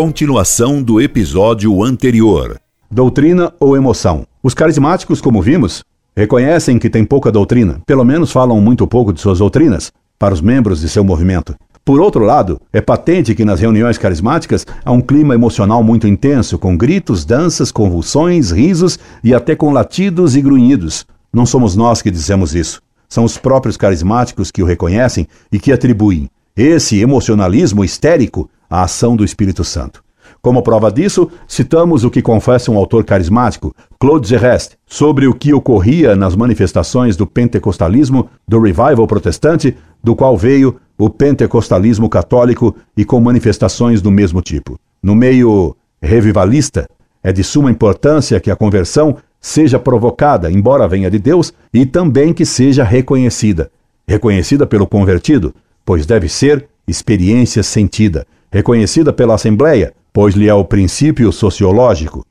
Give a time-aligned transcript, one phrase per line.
[0.00, 2.60] Continuação do episódio anterior.
[2.88, 4.24] Doutrina ou emoção?
[4.40, 5.82] Os carismáticos, como vimos,
[6.16, 10.40] reconhecem que têm pouca doutrina, pelo menos falam muito pouco de suas doutrinas para os
[10.40, 11.56] membros de seu movimento.
[11.84, 16.60] Por outro lado, é patente que nas reuniões carismáticas há um clima emocional muito intenso,
[16.60, 21.04] com gritos, danças, convulsões, risos e até com latidos e grunhidos.
[21.32, 22.80] Não somos nós que dizemos isso.
[23.08, 29.16] São os próprios carismáticos que o reconhecem e que atribuem esse emocionalismo histérico à ação
[29.16, 30.02] do Espírito Santo.
[30.40, 35.52] Como prova disso, citamos o que confessa um autor carismático, Claude Gerest, sobre o que
[35.52, 43.04] ocorria nas manifestações do pentecostalismo, do revival protestante, do qual veio o pentecostalismo católico e
[43.04, 44.78] com manifestações do mesmo tipo.
[45.02, 46.88] No meio revivalista,
[47.22, 52.32] é de suma importância que a conversão seja provocada, embora venha de Deus, e também
[52.32, 53.70] que seja reconhecida.
[54.06, 58.26] Reconhecida pelo convertido, pois deve ser experiência sentida.
[58.50, 62.24] Reconhecida pela Assembleia, pois lhe é o princípio sociológico.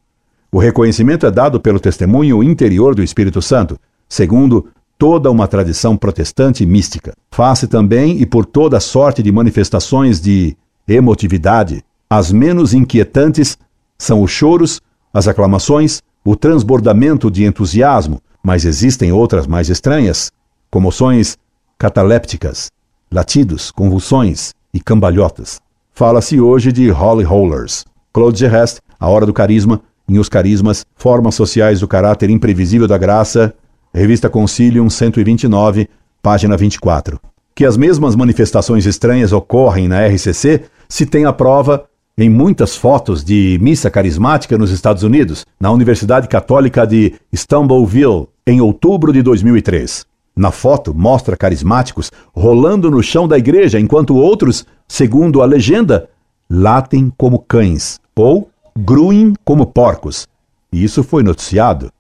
[0.52, 3.80] O reconhecimento é dado pelo testemunho interior do Espírito Santo,
[4.10, 7.14] segundo toda uma tradição protestante mística.
[7.32, 10.58] Faz-se também e por toda sorte de manifestações de
[10.88, 11.84] emotividade.
[12.10, 13.58] As menos inquietantes
[13.98, 14.82] são os choros,
[15.14, 20.32] as aclamações, o transbordamento de entusiasmo, mas existem outras mais estranhas,
[20.72, 21.38] comoções
[21.78, 22.72] catalépticas,
[23.12, 25.60] latidos, convulsões e cambalhotas.
[25.98, 27.84] Fala-se hoje de Holly Rollers.
[28.14, 33.00] Claude Gerest, A Hora do Carisma, em Os Carismas, Formas Sociais do Caráter Imprevisível da
[33.00, 33.52] Graça,
[33.92, 35.90] Revista Concilium 129,
[36.22, 37.20] página 24.
[37.56, 43.24] Que as mesmas manifestações estranhas ocorrem na RCC se tem a prova em muitas fotos
[43.24, 50.06] de missa carismática nos Estados Unidos, na Universidade Católica de Stumbleville, em outubro de 2003.
[50.38, 56.10] Na foto, mostra carismáticos rolando no chão da igreja, enquanto outros, segundo a legenda,
[56.50, 60.28] latem como cães ou gruem como porcos.
[60.72, 61.92] Isso foi noticiado.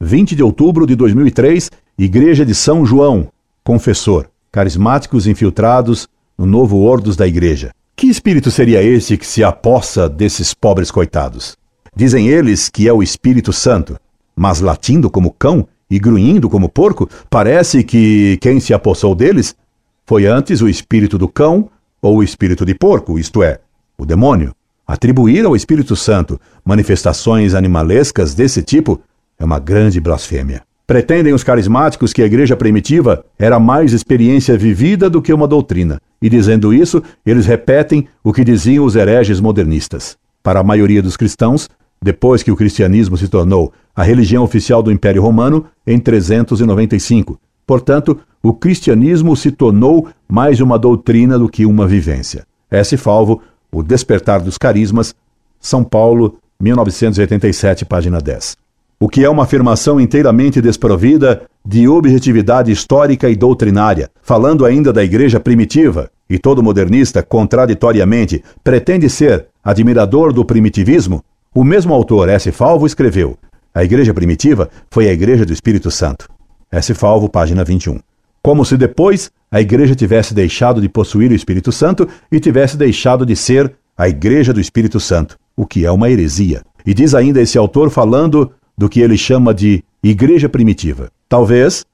[0.00, 3.28] 20 de outubro de 2003, Igreja de São João,
[3.64, 7.70] confessor, carismáticos infiltrados no novo ordos da igreja.
[7.96, 11.56] Que espírito seria esse que se apossa desses pobres coitados?
[11.94, 13.98] Dizem eles que é o Espírito Santo,
[14.36, 19.56] mas latindo como cão e grunhindo como porco, parece que quem se apossou deles
[20.04, 21.70] foi antes o espírito do cão
[22.00, 23.60] ou o espírito de porco, isto é,
[23.98, 24.54] o demônio.
[24.86, 29.00] Atribuir ao Espírito Santo manifestações animalescas desse tipo
[29.38, 30.62] é uma grande blasfêmia.
[30.86, 36.00] Pretendem os carismáticos que a igreja primitiva era mais experiência vivida do que uma doutrina,
[36.22, 40.16] e dizendo isso, eles repetem o que diziam os hereges modernistas.
[40.44, 41.68] Para a maioria dos cristãos,
[42.00, 48.18] depois que o cristianismo se tornou a religião oficial do Império Romano em 395, portanto,
[48.42, 52.46] o cristianismo se tornou mais uma doutrina do que uma vivência.
[52.70, 52.96] S.
[52.96, 55.14] Falvo, O Despertar dos Carismas,
[55.60, 58.56] São Paulo, 1987, página 10
[58.98, 65.04] o que é uma afirmação inteiramente desprovida de objetividade histórica e doutrinária, falando ainda da
[65.04, 71.22] igreja primitiva, e todo modernista, contraditoriamente, pretende ser admirador do primitivismo,
[71.54, 72.50] o mesmo autor, S.
[72.52, 73.36] Falvo, escreveu:
[73.74, 76.28] A igreja primitiva foi a igreja do Espírito Santo.
[76.70, 76.94] S.
[76.94, 77.98] Falvo, página 21.
[78.42, 83.24] Como se depois a igreja tivesse deixado de possuir o Espírito Santo e tivesse deixado
[83.24, 86.62] de ser a igreja do Espírito Santo, o que é uma heresia.
[86.84, 91.10] E diz ainda esse autor falando do que ele chama de igreja primitiva.
[91.28, 91.84] Talvez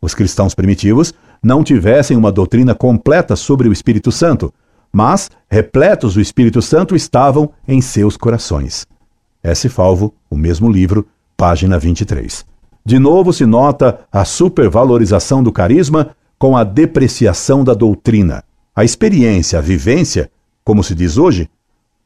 [0.00, 4.52] os cristãos primitivos não tivessem uma doutrina completa sobre o Espírito Santo,
[4.92, 8.86] mas repletos do Espírito Santo estavam em seus corações.
[9.42, 9.68] S.
[9.68, 12.44] Falvo, o mesmo livro, página 23.
[12.86, 18.44] De novo se nota a supervalorização do carisma com a depreciação da doutrina.
[18.76, 20.30] A experiência, a vivência,
[20.62, 21.48] como se diz hoje,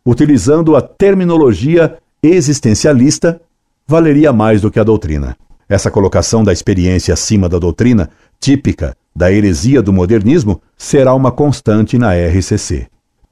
[0.06, 3.41] utilizando a terminologia existencialista,
[3.87, 5.37] valeria mais do que a doutrina.
[5.69, 8.09] Essa colocação da experiência acima da doutrina,
[8.41, 12.86] típica da heresia do modernismo, será uma constante na RCC.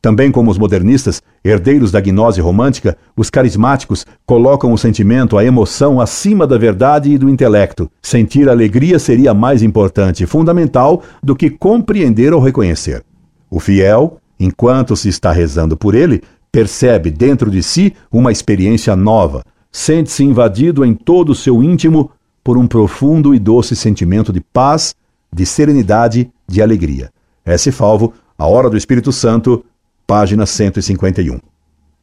[0.06, 6.00] Também como os modernistas, herdeiros da gnose romântica, os carismáticos colocam o sentimento, a emoção
[6.00, 7.90] acima da verdade e do intelecto.
[8.00, 13.02] Sentir alegria seria mais importante fundamental do que compreender ou reconhecer.
[13.50, 16.22] O fiel, enquanto se está rezando por ele,
[16.52, 19.42] percebe dentro de si uma experiência nova,
[19.72, 22.12] sente-se invadido em todo o seu íntimo
[22.44, 24.94] por um profundo e doce sentimento de paz,
[25.32, 27.10] de serenidade, de alegria.
[27.44, 27.72] S.
[27.72, 29.64] Falvo, A Hora do Espírito Santo,
[30.06, 31.40] página 151.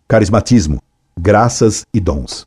[0.08, 0.82] Carismatismo,
[1.18, 2.46] graças e dons.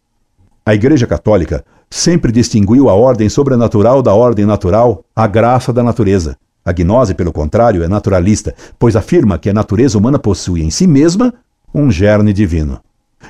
[0.67, 6.37] A Igreja Católica sempre distinguiu a ordem sobrenatural da ordem natural, a graça da natureza.
[6.63, 10.87] A gnose, pelo contrário, é naturalista, pois afirma que a natureza humana possui em si
[10.87, 11.33] mesma
[11.73, 12.79] um gerne divino.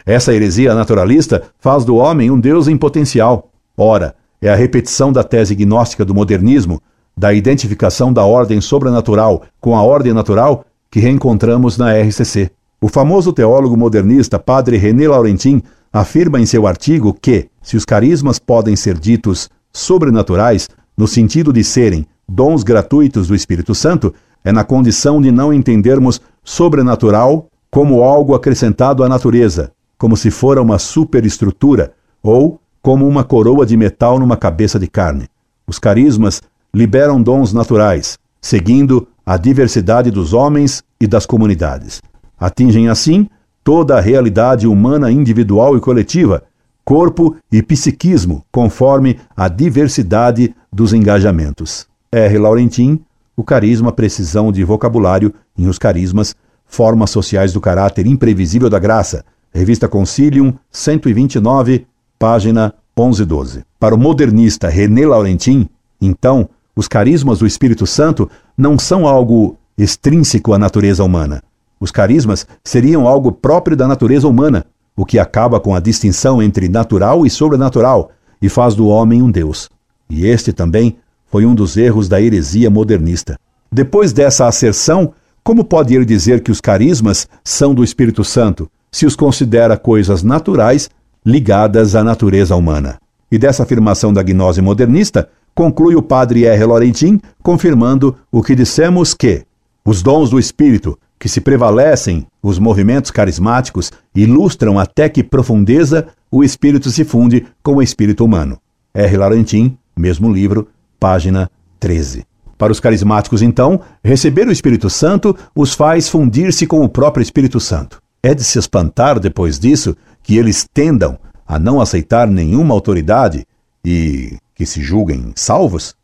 [0.04, 3.50] Essa heresia naturalista faz do homem um Deus em potencial.
[3.76, 6.82] Ora, é a repetição da tese gnóstica do modernismo,
[7.16, 10.64] da identificação da ordem sobrenatural com a ordem natural,
[10.96, 12.50] que reencontramos na RCC.
[12.80, 15.62] O famoso teólogo modernista Padre René Laurentin
[15.92, 21.62] afirma em seu artigo que, se os carismas podem ser ditos sobrenaturais, no sentido de
[21.62, 28.34] serem dons gratuitos do Espírito Santo, é na condição de não entendermos sobrenatural como algo
[28.34, 31.92] acrescentado à natureza, como se fora uma superestrutura
[32.22, 35.28] ou como uma coroa de metal numa cabeça de carne.
[35.66, 36.40] Os carismas
[36.72, 42.02] liberam dons naturais, seguindo a diversidade dos homens e das comunidades.
[42.38, 43.28] Atingem assim
[43.62, 46.44] toda a realidade humana individual e coletiva,
[46.84, 51.86] corpo e psiquismo, conforme a diversidade dos engajamentos.
[52.12, 52.38] R.
[52.38, 53.00] Laurentin,
[53.36, 56.34] O Carisma, Precisão de Vocabulário em Os Carismas,
[56.64, 61.86] Formas Sociais do Caráter Imprevisível da Graça, Revista Concilium, 129,
[62.18, 63.64] página 1112.
[63.80, 65.68] Para o modernista René Laurentin,
[66.00, 71.42] então, os carismas do Espírito Santo não são algo extrínseco à natureza humana.
[71.78, 74.64] Os carismas seriam algo próprio da natureza humana,
[74.96, 79.30] o que acaba com a distinção entre natural e sobrenatural e faz do homem um
[79.30, 79.68] Deus.
[80.08, 80.96] E este também
[81.26, 83.38] foi um dos erros da heresia modernista.
[83.70, 85.12] Depois dessa asserção,
[85.44, 90.22] como pode ele dizer que os carismas são do Espírito Santo, se os considera coisas
[90.22, 90.88] naturais
[91.24, 92.98] ligadas à natureza humana?
[93.30, 96.64] E dessa afirmação da gnose modernista, conclui o padre R.
[96.64, 99.44] Laurentin, confirmando o que dissemos que
[99.86, 106.42] os dons do Espírito, que se prevalecem os movimentos carismáticos, ilustram até que profundeza o
[106.42, 108.58] Espírito se funde com o Espírito humano.
[108.92, 109.16] R.
[109.16, 110.68] Laurentin, mesmo livro,
[110.98, 111.48] página
[111.78, 112.26] 13.
[112.58, 117.60] Para os carismáticos, então, receber o Espírito Santo os faz fundir-se com o próprio Espírito
[117.60, 118.02] Santo.
[118.22, 121.16] É de se espantar, depois disso, que eles tendam
[121.46, 123.46] a não aceitar nenhuma autoridade
[123.84, 125.94] e que se julguem salvos?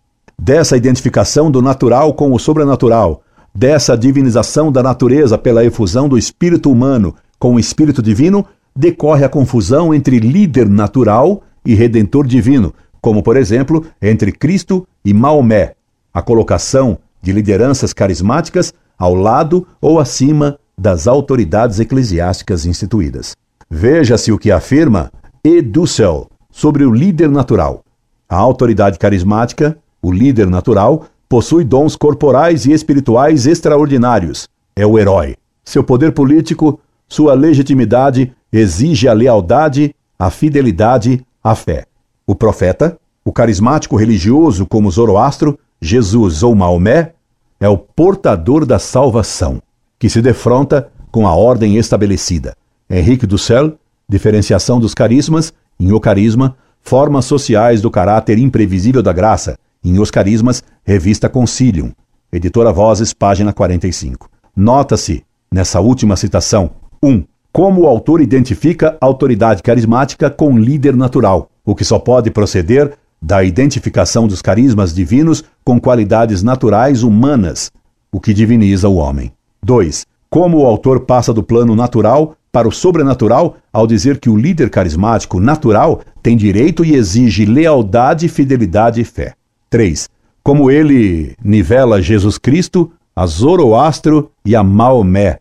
[0.41, 3.23] Dessa identificação do natural com o sobrenatural,
[3.55, 9.29] dessa divinização da natureza pela efusão do espírito humano com o espírito divino, decorre a
[9.29, 15.75] confusão entre líder natural e redentor divino, como, por exemplo, entre Cristo e Maomé,
[16.15, 23.37] a colocação de lideranças carismáticas ao lado ou acima das autoridades eclesiásticas instituídas.
[23.69, 25.11] Veja-se o que afirma
[25.45, 25.61] E.
[25.61, 27.83] Dussel sobre o líder natural.
[28.29, 34.47] A autoridade carismática, o líder natural, possui dons corporais e espirituais extraordinários.
[34.77, 35.35] É o herói.
[35.65, 41.87] Seu poder político, sua legitimidade exige a lealdade, a fidelidade, a fé.
[42.27, 47.15] O profeta, o carismático religioso como Zoroastro, Jesus ou Maomé,
[47.59, 49.63] é o portador da salvação,
[49.99, 52.55] que se defronta com a ordem estabelecida.
[52.91, 55.51] Henrique Dussel, Diferenciação dos Carismas,
[55.81, 61.91] em O Carisma, Formas Sociais do Caráter Imprevisível da Graça, em Os Carismas, Revista Concilium,
[62.33, 64.29] Editora Vozes, página 45.
[64.57, 66.71] Nota-se, nessa última citação,
[67.03, 67.09] 1.
[67.09, 72.95] Um, como o autor identifica autoridade carismática com líder natural, o que só pode proceder
[73.21, 77.71] da identificação dos carismas divinos com qualidades naturais humanas,
[78.11, 79.33] o que diviniza o homem.
[79.63, 80.07] 2.
[80.31, 84.71] Como o autor passa do plano natural para o sobrenatural ao dizer que o líder
[84.71, 89.35] carismático natural tem direito e exige lealdade, fidelidade e fé.
[89.73, 90.07] 3.
[90.45, 95.41] Como ele nivela Jesus Cristo, a Zoroastro e a Maomé,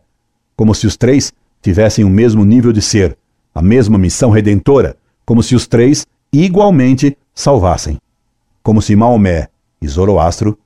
[0.56, 3.14] como se os três tivessem o mesmo nível de ser,
[3.54, 4.96] a mesma missão redentora,
[5.26, 7.98] como se os três igualmente salvassem,
[8.62, 9.48] como se Maomé
[9.82, 10.58] e Zoroastro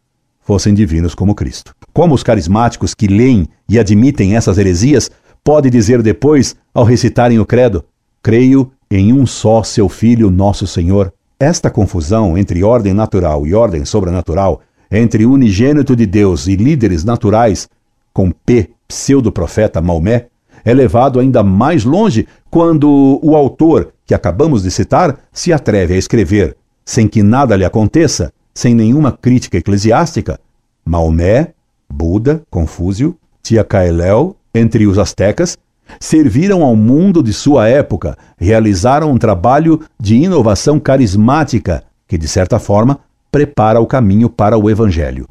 [0.43, 1.75] fossem divinos como Cristo.
[1.93, 5.11] Como os carismáticos que leem e admitem essas heresias
[5.43, 7.85] pode dizer depois, ao recitarem o credo,
[8.23, 11.13] creio em um só seu Filho, nosso Senhor.
[11.39, 17.69] Esta confusão entre ordem natural e ordem sobrenatural, entre unigênito de Deus e líderes naturais,
[18.11, 20.29] com P, pseudo-profeta Maomé,
[20.65, 25.99] é levado ainda mais longe quando o autor, que acabamos de citar, se atreve a
[25.99, 30.41] escrever, sem que nada lhe aconteça, sem nenhuma crítica eclesiástica,
[30.87, 31.53] Maomé,
[31.87, 35.59] Buda, Confúcio, Tia Caeléu, entre os astecas,
[36.01, 42.59] serviram ao mundo de sua época, realizaram um trabalho de inovação carismática que, de certa
[42.59, 43.01] forma,
[43.31, 45.29] prepara o caminho para o Evangelho.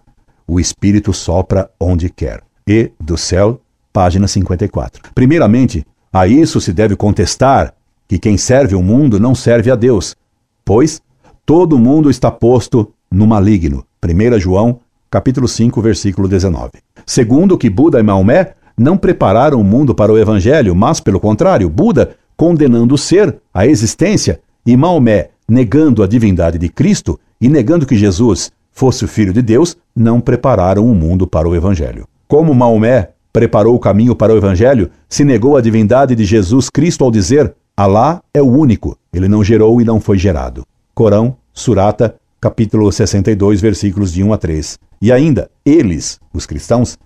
[0.47, 2.41] O Espírito sopra onde quer.
[2.67, 5.11] E do céu, página 54.
[5.13, 7.73] Primeiramente, a isso se deve contestar
[8.07, 10.15] que quem serve o mundo não serve a Deus,
[10.63, 11.01] pois
[11.45, 13.85] todo mundo está posto no maligno.
[14.03, 16.71] 1 João, capítulo 5, versículo 19.
[17.05, 21.69] Segundo, que Buda e Maomé não prepararam o mundo para o evangelho, mas, pelo contrário,
[21.69, 27.85] Buda condenando o ser, a existência, e Maomé, negando a divindade de Cristo e negando
[27.85, 32.07] que Jesus fosse o Filho de Deus, não prepararam o mundo para o Evangelho.
[32.27, 37.03] Como Maomé preparou o caminho para o Evangelho, se negou a divindade de Jesus Cristo
[37.03, 40.65] ao dizer: Alá é o único, ele não gerou e não foi gerado.
[40.93, 44.79] Corão, Surata, capítulo 62, versículos de 1 a 3.
[45.01, 46.97] E ainda, eles, os cristãos,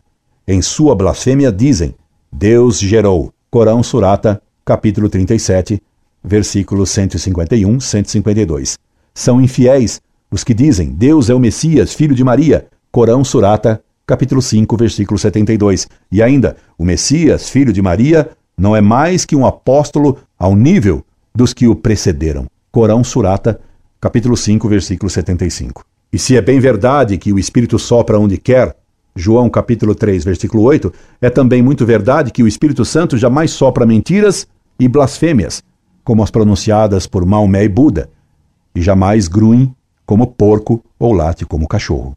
[0.51, 1.93] em sua blasfêmia dizem:
[2.31, 3.31] Deus gerou.
[3.51, 5.79] Corão, Surata, capítulo 37,
[6.23, 8.77] versículos 151, 152.
[9.13, 10.01] São infiéis
[10.31, 12.65] os que dizem: Deus é o Messias, filho de Maria.
[12.91, 15.87] Corão, Surata, capítulo 5, versículo 72.
[16.11, 21.05] E ainda, o Messias, filho de Maria, não é mais que um apóstolo ao nível
[21.33, 22.47] dos que o precederam.
[22.71, 23.59] Corão, Surata,
[24.01, 25.85] capítulo 5, versículo 75.
[26.11, 28.75] E se é bem verdade que o Espírito sopra onde quer,
[29.19, 33.85] João capítulo 3, versículo 8, é também muito verdade que o Espírito Santo jamais sopra
[33.85, 34.47] mentiras
[34.79, 35.61] e blasfêmias,
[36.03, 38.09] como as pronunciadas por Maomé e Buda,
[38.73, 42.15] e jamais gruem como porco ou late como cachorro.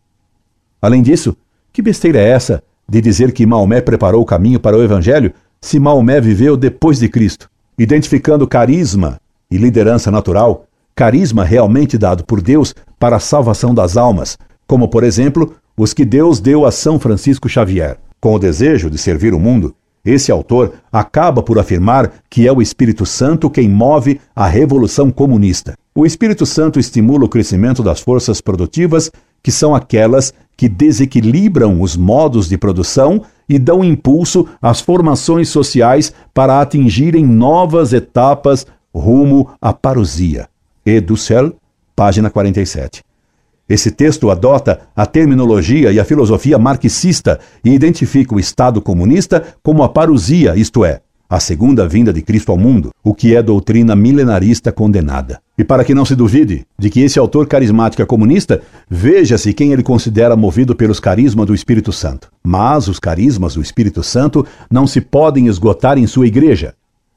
[0.81, 1.37] Além disso,
[1.73, 5.81] que besteira é essa de dizer que Maomé preparou o caminho para o Evangelho se
[5.81, 12.75] Maomé viveu depois de Cristo, identificando carisma e liderança natural carisma realmente dado por Deus
[12.99, 17.49] para a salvação das almas, como, por exemplo, os que Deus deu a São Francisco
[17.49, 17.99] Xavier.
[18.21, 19.75] Com o desejo de servir o mundo,
[20.05, 25.75] esse autor acaba por afirmar que é o Espírito Santo quem move a revolução comunista.
[25.95, 29.11] O Espírito Santo estimula o crescimento das forças produtivas,
[29.43, 36.13] que são aquelas que desequilibram os modos de produção e dão impulso às formações sociais
[36.33, 40.49] para atingirem novas etapas rumo à parousia
[40.85, 41.55] e do céu,
[41.95, 43.03] página 47.
[43.73, 49.83] Esse texto adota a terminologia e a filosofia marxista e identifica o Estado comunista como
[49.83, 53.97] a parousia, isto é, a segunda vinda de Cristo ao mundo, o que é doutrina
[53.97, 55.41] milenarista condenada.
[55.57, 58.61] E para que não se duvide de que esse autor carismático é comunista,
[58.91, 62.31] veja-se quem ele considera movido pelos carismas do Espírito Santo.
[62.45, 66.75] Mas os carismas do Espírito Santo não se podem esgotar em sua igreja,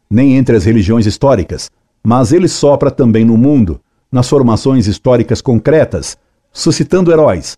[0.09, 1.69] nem entre as religiões históricas,
[2.01, 6.17] mas ele sopra também no mundo, nas formações históricas concretas,
[6.55, 7.57] suscitando heróis,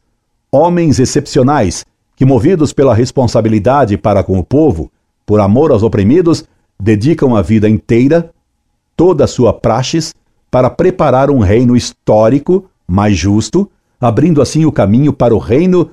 [0.52, 1.86] homens excepcionais
[2.16, 4.92] que, movidos pela responsabilidade para com o povo,
[5.24, 6.46] por amor aos oprimidos,
[6.80, 8.32] dedicam a vida inteira,
[8.96, 10.16] toda a sua praxis,
[10.50, 13.70] para preparar um reino histórico mais justo,
[14.02, 15.92] abrindo assim o caminho para o reino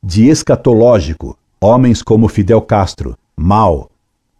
[0.00, 1.36] de escatológico.
[1.60, 3.90] Homens como Fidel Castro, Mao,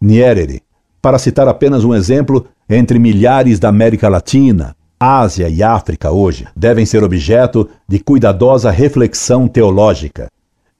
[0.01, 0.61] Nyerere,
[1.01, 6.85] para citar apenas um exemplo entre milhares da América Latina, Ásia e África hoje, devem
[6.85, 10.29] ser objeto de cuidadosa reflexão teológica.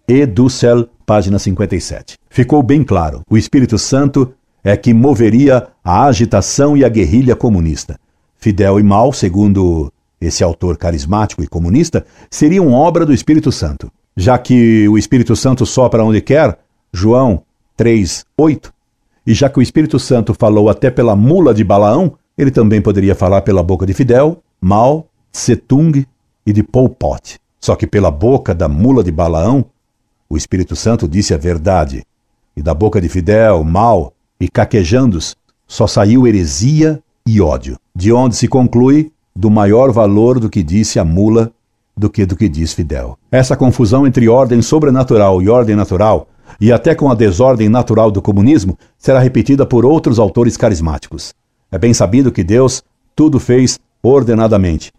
[0.07, 2.17] E Dussel, página 57.
[2.29, 7.99] Ficou bem claro: o Espírito Santo é que moveria a agitação e a guerrilha comunista.
[8.37, 13.91] Fidel e Mao, segundo esse autor carismático e comunista, seriam obra do Espírito Santo.
[14.15, 16.57] Já que o Espírito Santo sopra onde quer,
[16.93, 17.43] João
[17.75, 18.73] 3, 8,
[19.27, 23.15] e já que o Espírito Santo falou até pela mula de Balaão, ele também poderia
[23.15, 26.05] falar pela boca de Fidel, Mao, Setung
[26.45, 27.39] e de Pol Pot.
[27.59, 29.65] Só que pela boca da mula de Balaão,
[30.29, 32.03] o Espírito Santo disse a verdade.
[32.55, 35.35] E da boca de Fidel, Mao e Caquejandos
[35.67, 37.77] só saiu heresia e ódio.
[37.95, 41.51] De onde se conclui do maior valor do que disse a mula
[41.97, 43.17] do que do que diz Fidel.
[43.31, 46.27] Essa confusão entre ordem sobrenatural e ordem natural
[46.59, 51.33] e até com a desordem natural do comunismo, será repetida por outros autores carismáticos.
[51.75, 52.81] É bem sabido que Deus
[53.13, 54.93] tudo fez ordenadamente.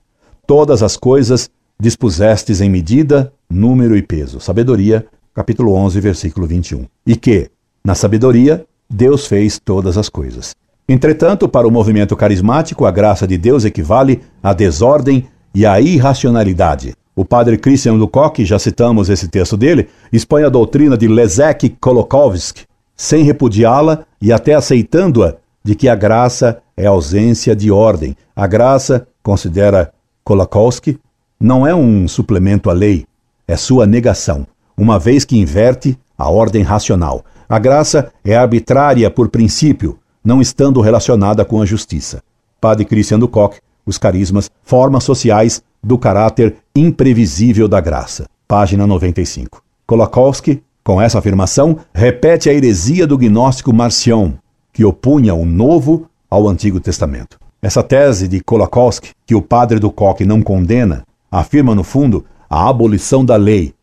[0.47, 1.49] Todas as coisas
[1.81, 4.41] dispusestes em medida, número e peso.
[4.41, 6.85] Sabedoria, capítulo 11, versículo 21.
[7.07, 7.49] E que,
[7.83, 10.55] na sabedoria, Deus fez todas as coisas.
[10.87, 16.93] Entretanto, para o movimento carismático, a graça de Deus equivale à desordem e à irracionalidade.
[17.15, 22.65] O padre Christian Lukoc, já citamos esse texto dele, expõe a doutrina de Leszek Kolokowski,
[22.95, 28.17] sem repudiá-la e até aceitando-a, de que a graça é ausência de ordem.
[28.35, 29.93] A graça, considera
[30.23, 30.99] Kolokowski,
[31.41, 33.07] não é um suplemento à lei,
[33.47, 37.25] é sua negação, uma vez que inverte a ordem racional.
[37.49, 42.23] A graça é arbitrária por princípio, não estando relacionada com a justiça.
[42.61, 48.27] Padre Christian Lukoc, Os Carismas, Formas Sociais do caráter imprevisível da graça.
[48.49, 49.63] Página 95.
[49.87, 54.33] Kolakowski, com essa afirmação, repete a heresia do gnóstico Marcion,
[54.73, 57.39] que opunha o Novo ao Antigo Testamento.
[57.63, 62.69] Essa tese de Kolakowski, que o padre do Coque não condena, afirma, no fundo, a
[62.69, 63.75] abolição da lei,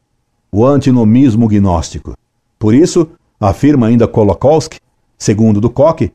[0.51, 2.13] o antinomismo gnóstico.
[2.59, 3.09] Por isso,
[3.39, 4.79] afirma ainda Kolakowski,
[5.17, 6.11] segundo do Coque,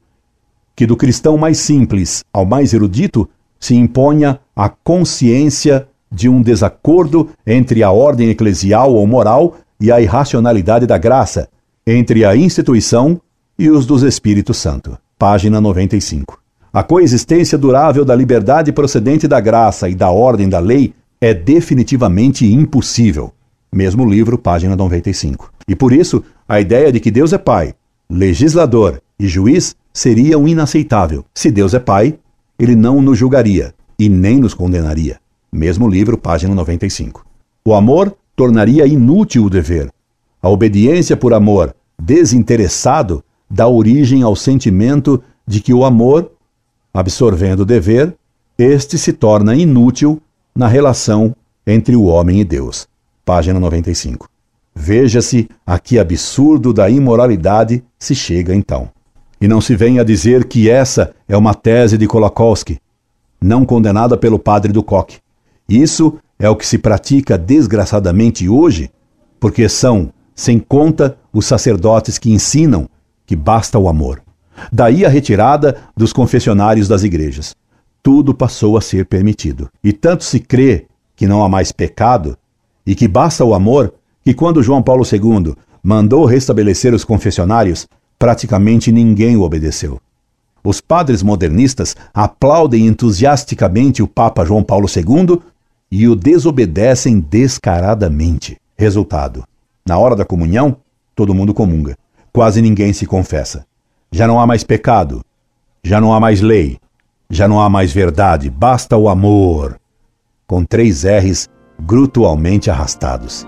[0.75, 7.31] que do cristão mais simples ao mais erudito se imponha a consciência de um desacordo
[7.47, 11.49] entre a ordem eclesial ou moral e a irracionalidade da graça,
[11.87, 13.21] entre a instituição
[13.59, 14.97] e os dos Espírito Santo.
[15.19, 16.39] Página 95.
[16.73, 22.47] A coexistência durável da liberdade procedente da graça e da ordem da lei é definitivamente
[22.47, 23.33] impossível.
[23.73, 25.53] Mesmo livro, página 95.
[25.67, 27.75] E por isso, a ideia de que Deus é Pai,
[28.09, 31.25] legislador e juiz seria um inaceitável.
[31.35, 32.17] Se Deus é Pai,
[32.57, 35.19] ele não nos julgaria e nem nos condenaria.
[35.53, 37.27] Mesmo livro, página 95.
[37.65, 39.91] O amor tornaria inútil o dever.
[40.41, 46.31] A obediência por amor desinteressado dá origem ao sentimento de que o amor,
[46.93, 48.15] absorvendo o dever,
[48.59, 50.21] este se torna inútil
[50.55, 51.35] na relação
[51.67, 52.89] entre o homem e Deus.
[53.25, 54.29] Página 95.
[54.75, 58.91] Veja-se a que absurdo da imoralidade se chega então.
[59.41, 62.81] E não se venha dizer que essa é uma tese de Kolakowski,
[63.41, 65.19] não condenada pelo padre do Coque.
[65.69, 68.91] Isso é o que se pratica desgraçadamente hoje,
[69.39, 72.89] porque são, sem conta, os sacerdotes que ensinam
[73.29, 74.23] que basta o amor.
[74.73, 77.55] Daí a retirada dos confessionários das igrejas.
[78.03, 79.69] Tudo passou a ser permitido.
[79.85, 82.39] E tanto se crê que não há mais pecado
[82.87, 83.93] e que basta o amor,
[84.25, 87.87] que quando João Paulo II mandou restabelecer os confessionários,
[88.19, 90.01] praticamente ninguém o obedeceu.
[90.65, 95.39] Os padres modernistas aplaudem entusiasticamente o Papa João Paulo II
[95.91, 98.57] e o desobedecem descaradamente.
[98.75, 99.45] Resultado:
[99.87, 100.79] na hora da comunhão,
[101.15, 101.95] todo mundo comunga.
[102.33, 103.67] Quase ninguém se confessa.
[104.11, 105.25] Já não há mais pecado.
[105.85, 106.79] Já não há mais lei.
[107.31, 108.49] Já não há mais verdade.
[108.49, 109.79] Basta o amor.
[110.47, 111.49] Com três R's
[111.81, 113.47] grutualmente arrastados.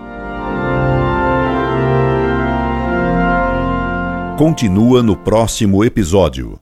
[4.37, 6.61] Continua no próximo episódio.